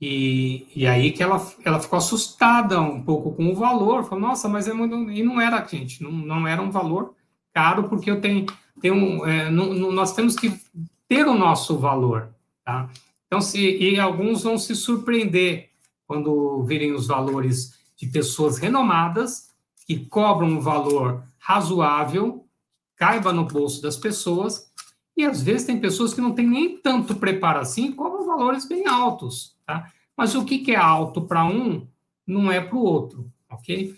E, 0.00 0.66
e 0.74 0.86
aí 0.86 1.12
que 1.12 1.22
ela, 1.22 1.44
ela 1.64 1.80
ficou 1.80 1.96
assustada 1.96 2.80
um 2.80 3.02
pouco 3.02 3.32
com 3.32 3.50
o 3.50 3.54
valor, 3.54 4.04
falou, 4.04 4.28
nossa, 4.28 4.48
mas 4.48 4.68
é 4.68 4.72
muito... 4.72 5.10
E 5.10 5.22
não 5.22 5.40
era, 5.40 5.66
gente, 5.66 6.02
não, 6.02 6.10
não 6.10 6.46
era 6.46 6.60
um 6.60 6.70
valor 6.70 7.14
caro, 7.52 7.88
porque 7.88 8.10
eu 8.10 8.20
tenho, 8.20 8.46
tenho 8.80 9.24
é, 9.24 9.50
não, 9.50 9.72
não, 9.72 9.92
nós 9.92 10.12
temos 10.12 10.36
que 10.36 10.60
ter 11.08 11.26
o 11.26 11.34
nosso 11.34 11.78
valor, 11.78 12.34
tá? 12.64 12.90
Então, 13.26 13.40
se, 13.40 13.58
e 13.58 13.98
alguns 13.98 14.42
vão 14.42 14.58
se 14.58 14.74
surpreender 14.74 15.70
quando 16.06 16.62
virem 16.64 16.92
os 16.92 17.06
valores 17.06 17.78
de 17.96 18.06
pessoas 18.06 18.58
renomadas 18.58 19.50
que 19.86 20.06
cobram 20.06 20.48
um 20.48 20.60
valor 20.60 21.22
razoável, 21.38 22.46
caiba 22.96 23.32
no 23.32 23.44
bolso 23.44 23.82
das 23.82 23.96
pessoas, 23.96 24.72
e 25.16 25.24
às 25.24 25.42
vezes 25.42 25.66
tem 25.66 25.80
pessoas 25.80 26.12
que 26.12 26.20
não 26.20 26.32
têm 26.32 26.46
nem 26.46 26.76
tanto 26.78 27.14
preparo 27.14 27.60
assim, 27.60 27.92
cobram 27.92 28.26
valores 28.26 28.66
bem 28.66 28.86
altos, 28.86 29.56
tá? 29.64 29.90
Mas 30.16 30.34
o 30.34 30.44
que, 30.44 30.58
que 30.58 30.72
é 30.72 30.76
alto 30.76 31.22
para 31.22 31.44
um 31.44 31.86
não 32.26 32.50
é 32.50 32.60
para 32.60 32.76
o 32.76 32.82
outro, 32.82 33.30
ok? 33.50 33.94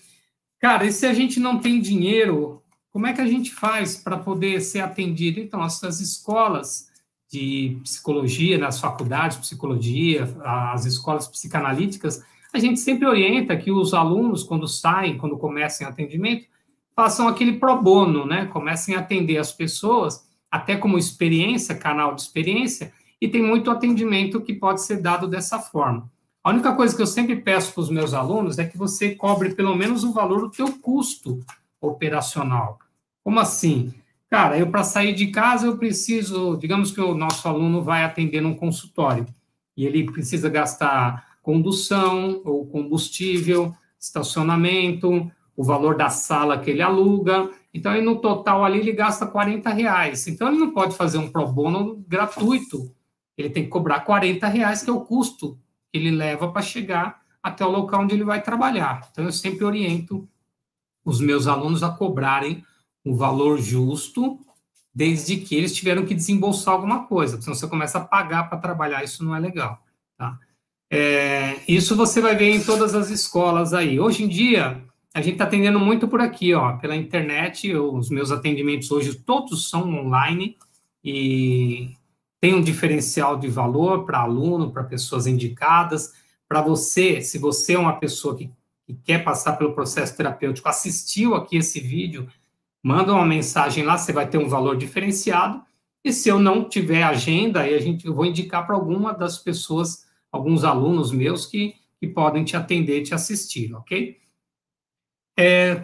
Cara, 0.58 0.84
e 0.86 0.92
se 0.92 1.06
a 1.06 1.14
gente 1.14 1.38
não 1.38 1.58
tem 1.58 1.80
dinheiro, 1.80 2.62
como 2.90 3.06
é 3.06 3.12
que 3.12 3.20
a 3.20 3.26
gente 3.26 3.52
faz 3.52 3.96
para 3.96 4.16
poder 4.16 4.60
ser 4.60 4.80
atendido? 4.80 5.38
Então, 5.38 5.62
as, 5.62 5.82
as 5.84 6.00
escolas 6.00 6.90
de 7.30 7.78
psicologia, 7.82 8.56
nas 8.56 8.80
faculdades 8.80 9.36
de 9.36 9.42
psicologia, 9.42 10.24
as 10.42 10.86
escolas 10.86 11.26
psicanalíticas, 11.28 12.24
a 12.52 12.58
gente 12.58 12.80
sempre 12.80 13.06
orienta 13.06 13.56
que 13.56 13.70
os 13.70 13.92
alunos, 13.92 14.42
quando 14.42 14.66
saem, 14.66 15.18
quando 15.18 15.36
começam 15.36 15.86
atendimento, 15.86 16.46
façam 16.94 17.28
aquele 17.28 17.58
pro 17.58 17.80
bono, 17.82 18.24
né? 18.24 18.46
Comecem 18.46 18.94
a 18.94 19.00
atender 19.00 19.36
as 19.36 19.52
pessoas, 19.52 20.25
até 20.50 20.76
como 20.76 20.98
experiência, 20.98 21.74
canal 21.74 22.14
de 22.14 22.22
experiência, 22.22 22.92
e 23.20 23.28
tem 23.28 23.42
muito 23.42 23.70
atendimento 23.70 24.40
que 24.40 24.54
pode 24.54 24.82
ser 24.82 25.00
dado 25.00 25.26
dessa 25.26 25.58
forma. 25.58 26.10
A 26.42 26.50
única 26.50 26.74
coisa 26.74 26.94
que 26.94 27.02
eu 27.02 27.06
sempre 27.06 27.36
peço 27.36 27.72
para 27.72 27.80
os 27.80 27.90
meus 27.90 28.14
alunos 28.14 28.58
é 28.58 28.64
que 28.64 28.78
você 28.78 29.14
cobre 29.14 29.54
pelo 29.54 29.74
menos 29.74 30.04
o 30.04 30.12
valor 30.12 30.42
do 30.42 30.50
teu 30.50 30.72
custo 30.78 31.40
operacional. 31.80 32.78
Como 33.24 33.40
assim? 33.40 33.92
Cara, 34.30 34.58
eu 34.58 34.70
para 34.70 34.84
sair 34.84 35.12
de 35.12 35.28
casa 35.28 35.66
eu 35.66 35.76
preciso, 35.76 36.56
digamos 36.56 36.92
que 36.92 37.00
o 37.00 37.14
nosso 37.14 37.48
aluno 37.48 37.82
vai 37.82 38.04
atender 38.04 38.40
num 38.40 38.54
consultório 38.54 39.26
e 39.76 39.84
ele 39.84 40.10
precisa 40.10 40.48
gastar 40.48 41.36
condução 41.42 42.40
ou 42.44 42.66
combustível, 42.66 43.74
estacionamento, 43.98 45.30
o 45.56 45.64
valor 45.64 45.96
da 45.96 46.10
sala 46.10 46.58
que 46.58 46.70
ele 46.70 46.82
aluga. 46.82 47.50
Então, 47.76 47.92
aí, 47.92 48.00
no 48.00 48.16
total 48.16 48.64
ali 48.64 48.78
ele 48.78 48.92
gasta 48.92 49.26
40 49.26 49.68
reais. 49.68 50.26
Então, 50.26 50.48
ele 50.48 50.56
não 50.56 50.70
pode 50.70 50.96
fazer 50.96 51.18
um 51.18 51.28
pro 51.28 51.46
bono 51.46 52.02
gratuito. 52.08 52.90
Ele 53.36 53.50
tem 53.50 53.64
que 53.64 53.68
cobrar 53.68 54.00
40 54.00 54.48
reais, 54.48 54.82
que 54.82 54.88
é 54.88 54.92
o 54.92 55.02
custo 55.02 55.58
que 55.92 55.98
ele 55.98 56.10
leva 56.10 56.50
para 56.50 56.62
chegar 56.62 57.20
até 57.42 57.66
o 57.66 57.70
local 57.70 58.00
onde 58.00 58.14
ele 58.14 58.24
vai 58.24 58.40
trabalhar. 58.42 59.06
Então, 59.12 59.26
eu 59.26 59.32
sempre 59.32 59.62
oriento 59.62 60.26
os 61.04 61.20
meus 61.20 61.46
alunos 61.46 61.82
a 61.82 61.90
cobrarem 61.90 62.64
um 63.04 63.14
valor 63.14 63.58
justo, 63.58 64.40
desde 64.94 65.36
que 65.36 65.54
eles 65.54 65.74
tiveram 65.74 66.06
que 66.06 66.14
desembolsar 66.14 66.72
alguma 66.72 67.04
coisa. 67.04 67.40
Senão 67.42 67.54
você 67.54 67.68
começa 67.68 67.98
a 67.98 68.04
pagar 68.04 68.48
para 68.48 68.58
trabalhar, 68.58 69.04
isso 69.04 69.22
não 69.22 69.36
é 69.36 69.38
legal. 69.38 69.84
Tá? 70.16 70.38
É, 70.90 71.60
isso 71.68 71.94
você 71.94 72.22
vai 72.22 72.34
ver 72.34 72.50
em 72.50 72.64
todas 72.64 72.94
as 72.94 73.10
escolas 73.10 73.74
aí. 73.74 74.00
Hoje 74.00 74.24
em 74.24 74.28
dia, 74.28 74.82
a 75.16 75.22
gente 75.22 75.32
está 75.32 75.44
atendendo 75.44 75.80
muito 75.80 76.06
por 76.06 76.20
aqui, 76.20 76.52
ó, 76.52 76.76
pela 76.76 76.94
internet. 76.94 77.74
Os 77.74 78.10
meus 78.10 78.30
atendimentos 78.30 78.90
hoje 78.90 79.14
todos 79.14 79.70
são 79.70 79.88
online 79.94 80.58
e 81.02 81.92
tem 82.38 82.54
um 82.54 82.60
diferencial 82.60 83.38
de 83.38 83.48
valor 83.48 84.04
para 84.04 84.18
aluno, 84.18 84.70
para 84.70 84.84
pessoas 84.84 85.26
indicadas. 85.26 86.12
Para 86.46 86.60
você, 86.60 87.22
se 87.22 87.38
você 87.38 87.72
é 87.72 87.78
uma 87.78 87.98
pessoa 87.98 88.36
que, 88.36 88.50
que 88.86 88.92
quer 88.92 89.24
passar 89.24 89.54
pelo 89.54 89.72
processo 89.72 90.14
terapêutico, 90.14 90.68
assistiu 90.68 91.34
aqui 91.34 91.56
esse 91.56 91.80
vídeo, 91.80 92.28
manda 92.82 93.14
uma 93.14 93.24
mensagem 93.24 93.84
lá, 93.84 93.96
você 93.96 94.12
vai 94.12 94.28
ter 94.28 94.36
um 94.36 94.50
valor 94.50 94.76
diferenciado. 94.76 95.62
E 96.04 96.12
se 96.12 96.28
eu 96.28 96.38
não 96.38 96.68
tiver 96.68 97.02
agenda, 97.02 97.62
aí 97.62 97.72
a 97.72 97.80
gente, 97.80 98.06
eu 98.06 98.12
vou 98.12 98.26
indicar 98.26 98.66
para 98.66 98.76
alguma 98.76 99.14
das 99.14 99.38
pessoas 99.38 100.04
alguns 100.30 100.62
alunos 100.62 101.10
meus 101.10 101.46
que, 101.46 101.74
que 101.98 102.06
podem 102.06 102.44
te 102.44 102.54
atender, 102.54 103.02
te 103.02 103.14
assistir, 103.14 103.72
ok? 103.74 104.25
É, 105.38 105.82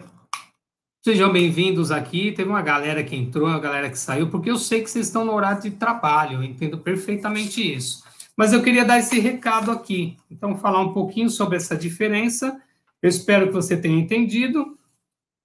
sejam 1.05 1.31
bem-vindos 1.31 1.91
aqui. 1.91 2.31
Teve 2.31 2.49
uma 2.49 2.63
galera 2.63 3.03
que 3.03 3.15
entrou, 3.15 3.47
uma 3.47 3.59
galera 3.59 3.87
que 3.87 3.99
saiu, 3.99 4.31
porque 4.31 4.49
eu 4.49 4.57
sei 4.57 4.81
que 4.81 4.89
vocês 4.89 5.05
estão 5.05 5.23
no 5.23 5.31
horário 5.31 5.61
de 5.61 5.71
trabalho, 5.71 6.39
eu 6.39 6.43
entendo 6.43 6.79
perfeitamente 6.79 7.61
isso. 7.61 8.03
Mas 8.35 8.51
eu 8.51 8.63
queria 8.63 8.83
dar 8.83 8.97
esse 8.97 9.19
recado 9.19 9.69
aqui. 9.69 10.17
Então, 10.31 10.57
falar 10.57 10.81
um 10.81 10.91
pouquinho 10.91 11.29
sobre 11.29 11.55
essa 11.55 11.77
diferença. 11.77 12.59
Eu 12.99 13.07
espero 13.07 13.45
que 13.45 13.53
você 13.53 13.77
tenha 13.77 13.99
entendido. 13.99 14.75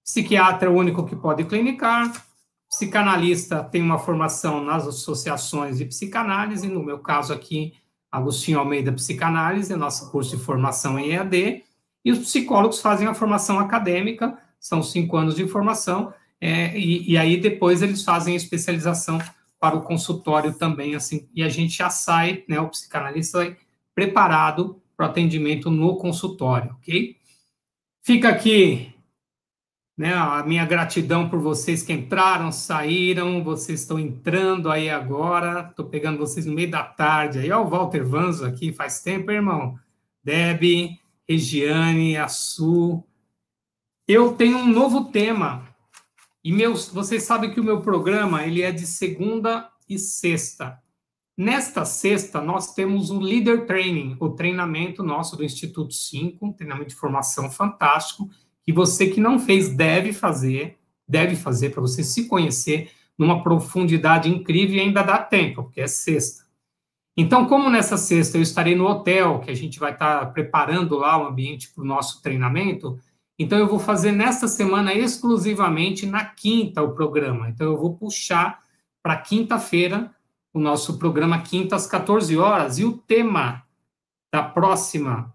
Psiquiatra 0.03 0.67
é 0.67 0.71
o 0.71 0.75
único 0.75 1.05
que 1.05 1.15
pode 1.15 1.43
clinicar. 1.43 2.11
Psicanalista 2.67 3.63
tem 3.63 3.83
uma 3.83 3.99
formação 3.99 4.63
nas 4.63 4.87
associações 4.87 5.77
de 5.77 5.85
psicanálise, 5.85 6.67
no 6.67 6.83
meu 6.83 6.97
caso 6.97 7.31
aqui, 7.31 7.73
Agostinho 8.11 8.57
Almeida 8.57 8.91
Psicanálise, 8.91 9.75
nosso 9.75 10.09
curso 10.09 10.35
de 10.35 10.43
formação 10.43 10.97
em 10.97 11.11
EAD, 11.11 11.63
e 12.03 12.11
os 12.11 12.19
psicólogos 12.19 12.81
fazem 12.81 13.07
a 13.07 13.13
formação 13.13 13.59
acadêmica, 13.59 14.37
são 14.59 14.81
cinco 14.83 15.17
anos 15.17 15.35
de 15.35 15.47
formação, 15.47 16.13
é, 16.41 16.77
e, 16.77 17.11
e, 17.11 17.17
aí 17.17 17.37
depois 17.37 17.81
eles 17.81 18.03
fazem 18.03 18.33
a 18.33 18.37
especialização 18.37 19.19
para 19.59 19.75
o 19.75 19.81
consultório 19.81 20.53
também, 20.53 20.95
assim, 20.95 21.27
e 21.35 21.43
a 21.43 21.49
gente 21.49 21.77
já 21.77 21.89
sai, 21.89 22.43
né, 22.47 22.59
o 22.59 22.69
psicanalista 22.69 23.39
sai 23.39 23.57
preparado 23.93 24.81
para 24.95 25.07
o 25.07 25.09
atendimento 25.09 25.69
no 25.69 25.97
consultório, 25.97 26.75
ok? 26.79 27.17
Fica 28.01 28.29
aqui 28.29 28.93
né, 29.99 30.13
a 30.13 30.41
minha 30.43 30.65
gratidão 30.65 31.27
por 31.27 31.39
vocês 31.39 31.83
que 31.83 31.91
entraram, 31.91 32.53
saíram, 32.53 33.43
vocês 33.43 33.81
estão 33.81 33.99
entrando 33.99 34.71
aí 34.71 34.89
agora, 34.89 35.67
estou 35.69 35.87
pegando 35.87 36.17
vocês 36.17 36.45
no 36.45 36.53
meio 36.53 36.71
da 36.71 36.83
tarde 36.83 37.39
aí, 37.39 37.51
ó, 37.51 37.61
o 37.61 37.67
Walter 37.67 38.05
Vanzo 38.05 38.45
aqui, 38.45 38.71
faz 38.71 39.01
tempo, 39.01 39.29
irmão, 39.29 39.77
Deb, 40.23 40.97
Regiane, 41.29 42.17
Assu, 42.17 43.03
eu 44.07 44.33
tenho 44.33 44.57
um 44.57 44.67
novo 44.67 45.05
tema, 45.11 45.67
e 46.43 46.51
meus, 46.51 46.87
vocês 46.87 47.23
sabem 47.23 47.53
que 47.53 47.59
o 47.59 47.63
meu 47.63 47.81
programa, 47.81 48.43
ele 48.43 48.63
é 48.63 48.71
de 48.71 48.87
segunda 48.87 49.69
e 49.87 49.99
sexta, 49.99 50.81
Nesta 51.39 51.85
sexta, 51.85 52.41
nós 52.41 52.73
temos 52.73 53.11
o 53.11 53.17
Leader 53.17 53.65
Training, 53.65 54.17
o 54.19 54.27
treinamento 54.27 55.01
nosso 55.01 55.37
do 55.37 55.43
Instituto 55.45 55.93
5, 55.93 56.45
um 56.45 56.51
treinamento 56.51 56.89
de 56.89 56.95
formação 56.95 57.49
fantástico, 57.49 58.29
que 58.61 58.73
você 58.73 59.07
que 59.07 59.21
não 59.21 59.39
fez 59.39 59.69
deve 59.69 60.11
fazer, 60.11 60.77
deve 61.07 61.37
fazer 61.37 61.69
para 61.69 61.79
você 61.79 62.03
se 62.03 62.27
conhecer, 62.27 62.91
numa 63.17 63.41
profundidade 63.41 64.27
incrível 64.27 64.75
e 64.75 64.79
ainda 64.81 65.01
dá 65.01 65.17
tempo, 65.17 65.63
porque 65.63 65.79
é 65.79 65.87
sexta. 65.87 66.43
Então, 67.21 67.45
como 67.45 67.69
nessa 67.69 67.97
sexta 67.97 68.37
eu 68.37 68.41
estarei 68.41 68.75
no 68.75 68.87
hotel, 68.87 69.41
que 69.41 69.51
a 69.51 69.53
gente 69.53 69.77
vai 69.77 69.91
estar 69.91 70.31
preparando 70.31 70.95
lá 70.95 71.21
o 71.21 71.27
ambiente 71.27 71.69
para 71.69 71.83
o 71.83 71.85
nosso 71.85 72.21
treinamento, 72.21 72.97
então 73.37 73.59
eu 73.59 73.67
vou 73.67 73.77
fazer 73.77 74.13
nesta 74.13 74.47
semana 74.47 74.93
exclusivamente 74.93 76.05
na 76.05 76.23
quinta 76.23 76.81
o 76.81 76.93
programa. 76.95 77.49
Então 77.49 77.67
eu 77.67 77.77
vou 77.77 77.93
puxar 77.93 78.63
para 79.03 79.17
quinta-feira 79.17 80.15
o 80.53 80.61
nosso 80.61 80.97
programa 80.97 81.41
quinta 81.41 81.75
às 81.75 81.85
14 81.85 82.37
horas 82.37 82.79
e 82.79 82.85
o 82.85 82.97
tema 82.97 83.63
da 84.33 84.41
próxima 84.41 85.33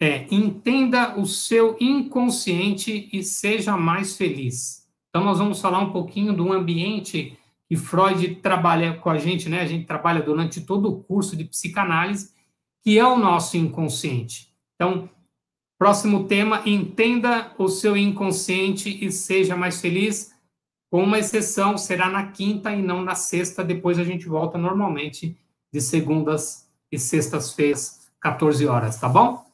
é 0.00 0.26
entenda 0.30 1.18
o 1.20 1.26
seu 1.26 1.76
inconsciente 1.78 3.10
e 3.12 3.22
seja 3.22 3.76
mais 3.76 4.16
feliz. 4.16 4.88
Então 5.10 5.22
nós 5.22 5.36
vamos 5.36 5.60
falar 5.60 5.80
um 5.80 5.92
pouquinho 5.92 6.32
do 6.32 6.50
ambiente 6.50 7.38
que 7.68 7.76
Freud 7.76 8.36
trabalha 8.36 8.94
com 8.94 9.10
a 9.10 9.18
gente, 9.18 9.48
né? 9.48 9.60
A 9.60 9.66
gente 9.66 9.86
trabalha 9.86 10.22
durante 10.22 10.60
todo 10.60 10.88
o 10.88 11.02
curso 11.02 11.36
de 11.36 11.44
psicanálise, 11.44 12.32
que 12.82 12.98
é 12.98 13.04
o 13.04 13.18
nosso 13.18 13.56
inconsciente. 13.56 14.54
Então, 14.74 15.10
próximo 15.78 16.24
tema, 16.24 16.62
entenda 16.64 17.52
o 17.58 17.68
seu 17.68 17.96
inconsciente 17.96 19.04
e 19.04 19.10
seja 19.10 19.56
mais 19.56 19.80
feliz. 19.80 20.32
Com 20.90 21.02
uma 21.02 21.18
exceção, 21.18 21.76
será 21.76 22.08
na 22.08 22.28
quinta 22.28 22.72
e 22.72 22.80
não 22.80 23.02
na 23.02 23.16
sexta. 23.16 23.64
Depois 23.64 23.98
a 23.98 24.04
gente 24.04 24.28
volta 24.28 24.56
normalmente 24.56 25.36
de 25.72 25.80
segundas 25.80 26.70
e 26.90 26.98
sextas-feiras, 26.98 28.08
14 28.20 28.66
horas, 28.66 29.00
tá 29.00 29.08
bom? 29.08 29.44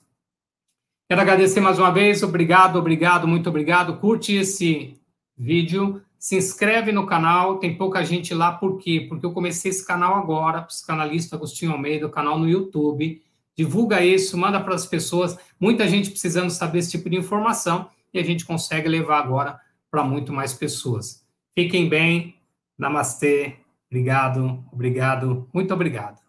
Quero 1.09 1.21
agradecer 1.21 1.61
mais 1.61 1.79
uma 1.79 1.91
vez. 1.91 2.23
Obrigado, 2.23 2.79
obrigado, 2.79 3.27
muito 3.27 3.49
obrigado. 3.49 3.99
Curte 3.99 4.35
esse 4.35 5.01
vídeo 5.37 6.03
se 6.23 6.37
inscreve 6.37 6.93
no 6.93 7.05
canal, 7.05 7.59
tem 7.59 7.77
pouca 7.77 8.05
gente 8.05 8.33
lá, 8.33 8.53
por 8.53 8.79
quê? 8.79 9.07
Porque 9.09 9.27
eu 9.27 9.33
comecei 9.33 9.73
esse 9.73 9.85
canal 9.85 10.15
agora, 10.15 10.63
psicanalista 10.63 11.35
Agostinho 11.35 11.73
Almeida, 11.73 12.07
o 12.07 12.11
canal 12.11 12.39
no 12.39 12.49
YouTube. 12.49 13.21
Divulga 13.57 14.05
isso, 14.05 14.39
manda 14.39 14.61
para 14.61 14.73
as 14.73 14.87
pessoas. 14.87 15.37
Muita 15.59 15.89
gente 15.89 16.11
precisando 16.11 16.51
saber 16.51 16.79
esse 16.79 16.93
tipo 16.93 17.11
de 17.11 17.17
informação 17.17 17.91
e 18.15 18.21
a 18.21 18.23
gente 18.23 18.45
consegue 18.45 18.89
levar 18.89 19.19
agora 19.19 19.61
para 19.91 20.05
muito 20.05 20.33
mais 20.33 20.55
pessoas. 20.55 21.27
Fiquem 21.57 21.89
bem, 21.89 22.37
namastê, 22.79 23.57
obrigado, 23.91 24.65
obrigado, 24.71 25.51
muito 25.53 25.75
obrigado. 25.75 26.21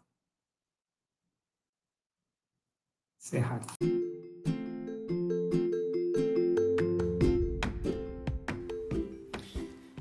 Encerrar 3.20 3.58
aqui. 3.58 4.03